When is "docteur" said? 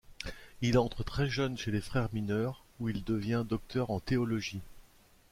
3.47-3.91